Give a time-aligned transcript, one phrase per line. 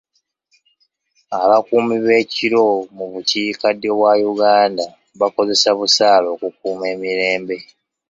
[1.39, 2.65] Ab'akuumi b'ekiro
[2.95, 4.85] mu bukiika ddyo bwa Uganda
[5.19, 7.57] bakozesa busaale okukuuma emirembe.